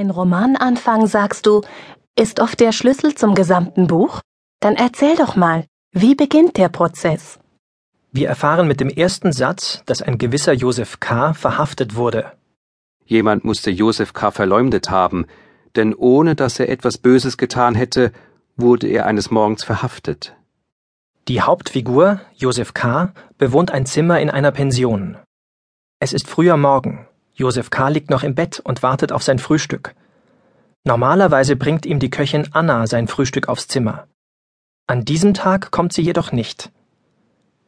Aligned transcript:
Ein 0.00 0.08
Romananfang, 0.08 1.06
sagst 1.06 1.44
du, 1.44 1.60
ist 2.18 2.40
oft 2.40 2.58
der 2.58 2.72
Schlüssel 2.72 3.14
zum 3.14 3.34
gesamten 3.34 3.86
Buch? 3.86 4.22
Dann 4.60 4.74
erzähl 4.74 5.14
doch 5.14 5.36
mal, 5.36 5.66
wie 5.92 6.14
beginnt 6.14 6.56
der 6.56 6.70
Prozess? 6.70 7.38
Wir 8.10 8.28
erfahren 8.28 8.66
mit 8.66 8.80
dem 8.80 8.88
ersten 8.88 9.30
Satz, 9.30 9.82
dass 9.84 10.00
ein 10.00 10.16
gewisser 10.16 10.54
Josef 10.54 11.00
K. 11.00 11.34
verhaftet 11.34 11.96
wurde. 11.96 12.32
Jemand 13.04 13.44
musste 13.44 13.70
Josef 13.70 14.14
K. 14.14 14.30
verleumdet 14.30 14.88
haben, 14.88 15.26
denn 15.76 15.94
ohne 15.94 16.34
dass 16.34 16.58
er 16.58 16.70
etwas 16.70 16.96
Böses 16.96 17.36
getan 17.36 17.74
hätte, 17.74 18.10
wurde 18.56 18.86
er 18.86 19.04
eines 19.04 19.30
Morgens 19.30 19.64
verhaftet. 19.64 20.34
Die 21.28 21.42
Hauptfigur, 21.42 22.22
Josef 22.36 22.72
K., 22.72 23.12
bewohnt 23.36 23.70
ein 23.70 23.84
Zimmer 23.84 24.18
in 24.18 24.30
einer 24.30 24.50
Pension. 24.50 25.18
Es 25.98 26.14
ist 26.14 26.26
früher 26.26 26.56
Morgen. 26.56 27.06
Josef 27.34 27.70
K. 27.70 27.88
liegt 27.88 28.10
noch 28.10 28.22
im 28.22 28.34
Bett 28.34 28.60
und 28.60 28.82
wartet 28.82 29.12
auf 29.12 29.22
sein 29.22 29.38
Frühstück. 29.38 29.94
Normalerweise 30.84 31.56
bringt 31.56 31.86
ihm 31.86 31.98
die 31.98 32.10
Köchin 32.10 32.48
Anna 32.52 32.86
sein 32.86 33.08
Frühstück 33.08 33.48
aufs 33.48 33.68
Zimmer. 33.68 34.06
An 34.86 35.04
diesem 35.04 35.34
Tag 35.34 35.70
kommt 35.70 35.92
sie 35.92 36.02
jedoch 36.02 36.32
nicht. 36.32 36.70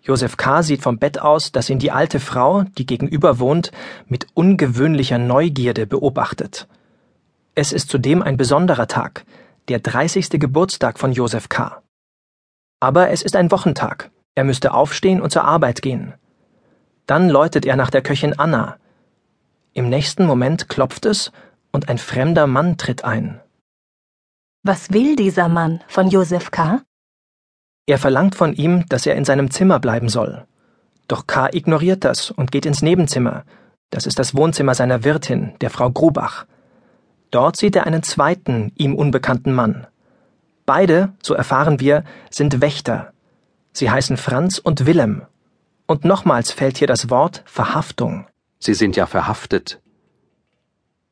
Josef 0.03 0.37
K. 0.37 0.63
sieht 0.63 0.83
vom 0.83 0.99
Bett 0.99 1.21
aus, 1.21 1.53
dass 1.53 1.71
ihn 1.71 1.79
die 1.79 1.93
alte 1.93 2.19
Frau, 2.19 2.65
die 2.77 2.87
gegenüber 2.87 3.39
wohnt, 3.39 3.71
mit 4.07 4.27
ungewöhnlicher 4.35 5.19
Neugierde 5.19 5.87
beobachtet. 5.87 6.67
Es 7.55 7.73
ist 7.73 7.89
zudem 7.89 8.23
ein 8.23 8.37
besonderer 8.37 8.89
Tag, 8.89 9.25
der 9.69 9.79
30. 9.79 10.31
Geburtstag 10.31 10.99
von 10.99 11.13
Josef 11.13 11.49
K. 11.49 11.83
Aber 12.81 13.11
es 13.11 13.23
ist 13.23 13.37
ein 13.37 13.53
Wochentag. 13.53 14.11
Er 14.35 14.43
müsste 14.43 14.75
aufstehen 14.75 15.21
und 15.21 15.31
zur 15.31 15.45
Arbeit 15.45 15.83
gehen. 15.83 16.15
Dann 17.07 17.29
läutet 17.29 17.65
er 17.65 17.77
nach 17.77 17.91
der 17.91 18.03
Köchin 18.03 18.39
Anna. 18.39 18.79
Im 19.75 19.89
nächsten 19.89 20.27
Moment 20.27 20.69
klopft 20.69 21.07
es 21.07 21.33
und 21.73 21.89
ein 21.89 21.99
fremder 21.99 22.47
Mann 22.47 22.77
tritt 22.77 23.05
ein. 23.05 23.41
Was 24.63 24.93
will 24.93 25.17
dieser 25.17 25.49
Mann 25.49 25.83
von 25.89 26.09
Josef 26.09 26.51
K.? 26.51 26.83
Er 27.87 27.99
verlangt 27.99 28.35
von 28.35 28.53
ihm, 28.53 28.87
dass 28.89 29.07
er 29.07 29.17
in 29.17 29.25
seinem 29.25 29.51
Zimmer 29.51 29.81
bleiben 29.81 30.09
soll. 30.09 30.47
Doch 31.09 31.27
K. 31.27 31.49
ignoriert 31.53 32.05
das 32.05 32.31
und 32.31 32.53
geht 32.53 32.67
ins 32.67 32.83
Nebenzimmer. 32.83 33.45
Das 33.91 34.07
ist 34.07 34.19
das 34.19 34.35
Wohnzimmer 34.35 34.75
seiner 34.75 35.05
Wirtin, 35.05 35.55
der 35.61 35.71
Frau 35.71 35.91
Grubach. 35.91 36.47
Dort 37.31 37.57
sieht 37.57 37.75
er 37.75 37.87
einen 37.87 38.03
zweiten, 38.03 38.73
ihm 38.77 38.95
unbekannten 38.95 39.53
Mann. 39.53 39.87
Beide, 40.67 41.13
so 41.23 41.35
erfahren 41.35 41.81
wir, 41.81 42.05
sind 42.31 42.61
Wächter. 42.61 43.13
Sie 43.73 43.91
heißen 43.91 44.19
Franz 44.19 44.59
und 44.59 44.87
Willem. 44.87 45.23
Und 45.87 46.05
nochmals 46.05 46.53
fällt 46.53 46.79
hier 46.79 46.87
das 46.87 47.11
Wort 47.11 47.43
Verhaftung. 47.47 48.27
Sie 48.65 48.75
sind 48.75 48.95
ja 48.95 49.07
verhaftet. 49.07 49.81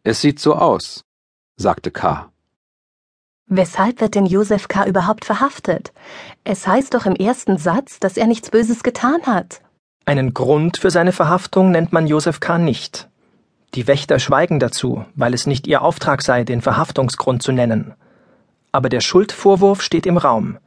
Es 0.04 0.20
sieht 0.20 0.38
so 0.38 0.54
aus, 0.54 1.04
sagte 1.56 1.90
K. 1.90 2.30
Weshalb 3.48 4.00
wird 4.00 4.14
denn 4.14 4.26
Josef 4.26 4.68
K. 4.68 4.86
überhaupt 4.86 5.24
verhaftet? 5.24 5.92
Es 6.44 6.68
heißt 6.68 6.94
doch 6.94 7.06
im 7.06 7.16
ersten 7.16 7.58
Satz, 7.58 7.98
dass 7.98 8.16
er 8.16 8.28
nichts 8.28 8.50
Böses 8.50 8.84
getan 8.84 9.22
hat. 9.26 9.62
Einen 10.04 10.32
Grund 10.32 10.76
für 10.76 10.92
seine 10.92 11.10
Verhaftung 11.10 11.72
nennt 11.72 11.92
man 11.92 12.06
Josef 12.06 12.38
K. 12.38 12.58
nicht. 12.58 13.08
Die 13.74 13.88
Wächter 13.88 14.20
schweigen 14.20 14.60
dazu, 14.60 15.04
weil 15.16 15.34
es 15.34 15.48
nicht 15.48 15.66
ihr 15.66 15.82
Auftrag 15.82 16.22
sei, 16.22 16.44
den 16.44 16.62
Verhaftungsgrund 16.62 17.42
zu 17.42 17.50
nennen. 17.50 17.94
Aber 18.70 18.88
der 18.88 19.00
Schuldvorwurf 19.00 19.82
steht 19.82 20.06
im 20.06 20.18
Raum. 20.18 20.58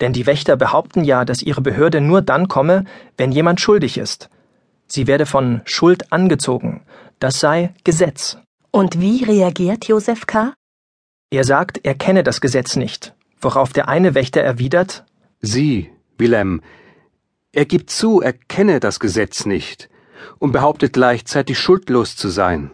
Denn 0.00 0.14
die 0.14 0.24
Wächter 0.24 0.56
behaupten 0.56 1.04
ja, 1.04 1.26
dass 1.26 1.42
ihre 1.42 1.60
Behörde 1.60 2.00
nur 2.00 2.22
dann 2.22 2.48
komme, 2.48 2.86
wenn 3.18 3.32
jemand 3.32 3.60
schuldig 3.60 3.98
ist. 3.98 4.30
Sie 4.94 5.06
werde 5.06 5.24
von 5.24 5.62
Schuld 5.64 6.12
angezogen. 6.12 6.82
Das 7.18 7.40
sei 7.40 7.72
Gesetz. 7.82 8.36
Und 8.70 9.00
wie 9.00 9.24
reagiert 9.24 9.88
Josef 9.88 10.26
K.? 10.26 10.52
Er 11.30 11.44
sagt, 11.44 11.80
er 11.82 11.94
kenne 11.94 12.22
das 12.22 12.42
Gesetz 12.42 12.76
nicht, 12.76 13.14
worauf 13.40 13.72
der 13.72 13.88
eine 13.88 14.14
Wächter 14.14 14.42
erwidert 14.42 15.06
Sie, 15.40 15.90
Wilhelm, 16.18 16.60
er 17.52 17.64
gibt 17.64 17.88
zu, 17.88 18.20
er 18.20 18.34
kenne 18.34 18.80
das 18.80 19.00
Gesetz 19.00 19.46
nicht 19.46 19.88
und 20.38 20.52
behauptet 20.52 20.92
gleichzeitig 20.92 21.58
schuldlos 21.58 22.14
zu 22.14 22.28
sein. 22.28 22.70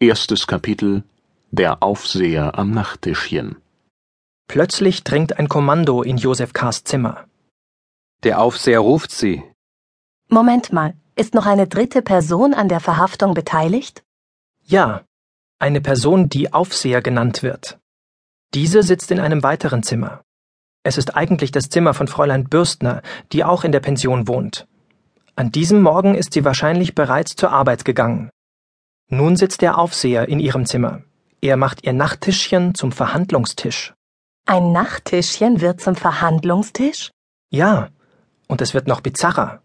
Erstes 0.00 0.48
Kapitel 0.48 1.04
Der 1.52 1.84
Aufseher 1.84 2.58
am 2.58 2.72
Nachttischchen 2.72 3.58
Plötzlich 4.48 5.04
dringt 5.04 5.38
ein 5.38 5.48
Kommando 5.48 6.02
in 6.02 6.16
Josef 6.16 6.52
K.s 6.52 6.82
Zimmer. 6.82 7.28
Der 8.22 8.40
Aufseher 8.40 8.80
ruft 8.80 9.10
sie. 9.10 9.42
Moment 10.28 10.72
mal, 10.72 10.94
ist 11.16 11.34
noch 11.34 11.46
eine 11.46 11.66
dritte 11.66 12.02
Person 12.02 12.54
an 12.54 12.68
der 12.68 12.80
Verhaftung 12.80 13.34
beteiligt? 13.34 14.02
Ja, 14.64 15.02
eine 15.58 15.80
Person, 15.80 16.28
die 16.28 16.52
Aufseher 16.52 17.02
genannt 17.02 17.42
wird. 17.42 17.78
Diese 18.54 18.82
sitzt 18.82 19.10
in 19.10 19.20
einem 19.20 19.42
weiteren 19.42 19.82
Zimmer. 19.82 20.22
Es 20.84 20.98
ist 20.98 21.16
eigentlich 21.16 21.52
das 21.52 21.68
Zimmer 21.68 21.94
von 21.94 22.08
Fräulein 22.08 22.48
Bürstner, 22.48 23.02
die 23.32 23.44
auch 23.44 23.64
in 23.64 23.72
der 23.72 23.80
Pension 23.80 24.28
wohnt. 24.28 24.66
An 25.34 25.50
diesem 25.50 25.82
Morgen 25.82 26.14
ist 26.14 26.32
sie 26.32 26.44
wahrscheinlich 26.44 26.94
bereits 26.94 27.36
zur 27.36 27.50
Arbeit 27.50 27.84
gegangen. 27.84 28.30
Nun 29.08 29.36
sitzt 29.36 29.62
der 29.62 29.78
Aufseher 29.78 30.28
in 30.28 30.40
ihrem 30.40 30.66
Zimmer. 30.66 31.02
Er 31.40 31.56
macht 31.56 31.84
ihr 31.84 31.92
Nachttischchen 31.92 32.74
zum 32.74 32.92
Verhandlungstisch. 32.92 33.94
Ein 34.46 34.72
Nachttischchen 34.72 35.60
wird 35.60 35.80
zum 35.80 35.96
Verhandlungstisch? 35.96 37.10
Ja, 37.50 37.90
und 38.48 38.60
es 38.60 38.74
wird 38.74 38.86
noch 38.86 39.00
bizarrer. 39.00 39.60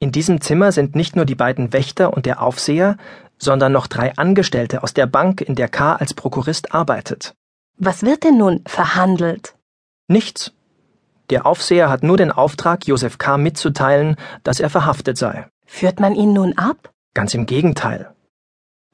In 0.00 0.12
diesem 0.12 0.40
Zimmer 0.40 0.72
sind 0.72 0.94
nicht 0.94 1.16
nur 1.16 1.24
die 1.24 1.34
beiden 1.34 1.72
Wächter 1.72 2.12
und 2.12 2.24
der 2.24 2.40
Aufseher, 2.42 2.96
sondern 3.38 3.72
noch 3.72 3.86
drei 3.86 4.16
Angestellte 4.16 4.82
aus 4.82 4.94
der 4.94 5.06
Bank, 5.06 5.40
in 5.40 5.54
der 5.54 5.68
K. 5.68 5.94
als 5.94 6.14
Prokurist 6.14 6.74
arbeitet. 6.74 7.34
Was 7.76 8.02
wird 8.02 8.24
denn 8.24 8.38
nun 8.38 8.62
verhandelt? 8.66 9.54
Nichts. 10.08 10.52
Der 11.30 11.46
Aufseher 11.46 11.90
hat 11.90 12.02
nur 12.02 12.16
den 12.16 12.32
Auftrag, 12.32 12.86
Josef 12.86 13.18
K. 13.18 13.36
mitzuteilen, 13.38 14.16
dass 14.44 14.60
er 14.60 14.70
verhaftet 14.70 15.18
sei. 15.18 15.46
Führt 15.66 16.00
man 16.00 16.14
ihn 16.14 16.32
nun 16.32 16.56
ab? 16.56 16.92
Ganz 17.14 17.34
im 17.34 17.46
Gegenteil. 17.46 18.14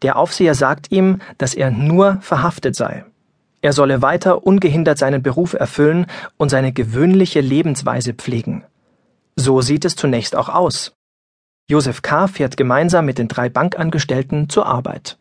Der 0.02 0.16
Aufseher 0.16 0.54
sagt 0.54 0.90
ihm, 0.90 1.20
dass 1.38 1.54
er 1.54 1.70
nur 1.70 2.18
verhaftet 2.20 2.74
sei. 2.76 3.04
Er 3.62 3.72
solle 3.72 4.02
weiter 4.02 4.46
ungehindert 4.46 4.98
seinen 4.98 5.22
Beruf 5.22 5.54
erfüllen 5.54 6.06
und 6.36 6.50
seine 6.50 6.72
gewöhnliche 6.72 7.40
Lebensweise 7.40 8.12
pflegen. 8.12 8.64
So 9.36 9.60
sieht 9.60 9.84
es 9.84 9.96
zunächst 9.96 10.36
auch 10.36 10.48
aus. 10.48 10.92
Josef 11.68 12.02
K. 12.02 12.28
fährt 12.28 12.56
gemeinsam 12.56 13.06
mit 13.06 13.18
den 13.18 13.28
drei 13.28 13.48
Bankangestellten 13.48 14.48
zur 14.48 14.66
Arbeit. 14.66 15.18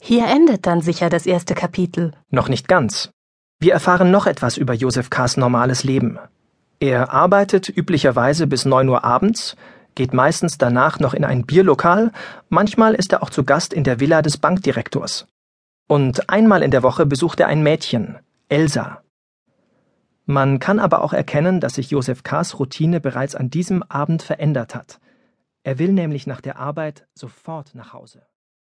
Hier 0.00 0.26
endet 0.26 0.66
dann 0.66 0.80
sicher 0.80 1.08
das 1.08 1.26
erste 1.26 1.54
Kapitel. 1.54 2.12
Noch 2.30 2.48
nicht 2.48 2.68
ganz. 2.68 3.10
Wir 3.58 3.72
erfahren 3.72 4.10
noch 4.10 4.26
etwas 4.26 4.56
über 4.56 4.74
Josef 4.74 5.10
K.s 5.10 5.36
normales 5.36 5.82
Leben. 5.82 6.18
Er 6.80 7.12
arbeitet 7.12 7.68
üblicherweise 7.68 8.46
bis 8.46 8.64
neun 8.64 8.88
Uhr 8.88 9.02
abends, 9.02 9.56
geht 9.96 10.14
meistens 10.14 10.58
danach 10.58 11.00
noch 11.00 11.12
in 11.12 11.24
ein 11.24 11.44
Bierlokal, 11.44 12.12
manchmal 12.48 12.94
ist 12.94 13.12
er 13.12 13.22
auch 13.22 13.30
zu 13.30 13.42
Gast 13.42 13.72
in 13.72 13.82
der 13.82 13.98
Villa 13.98 14.22
des 14.22 14.36
Bankdirektors. 14.36 15.26
Und 15.88 16.30
einmal 16.30 16.62
in 16.62 16.70
der 16.70 16.84
Woche 16.84 17.04
besucht 17.04 17.40
er 17.40 17.48
ein 17.48 17.64
Mädchen, 17.64 18.18
Elsa. 18.48 19.02
Man 20.30 20.58
kann 20.58 20.78
aber 20.78 21.00
auch 21.00 21.14
erkennen, 21.14 21.58
dass 21.58 21.76
sich 21.76 21.88
Josef 21.88 22.22
K.s 22.22 22.58
Routine 22.58 23.00
bereits 23.00 23.34
an 23.34 23.48
diesem 23.48 23.82
Abend 23.82 24.22
verändert 24.22 24.74
hat. 24.74 25.00
Er 25.62 25.78
will 25.78 25.90
nämlich 25.90 26.26
nach 26.26 26.42
der 26.42 26.58
Arbeit 26.58 27.08
sofort 27.14 27.74
nach 27.74 27.94
Hause. 27.94 28.26